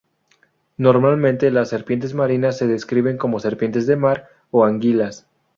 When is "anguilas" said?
4.65-5.27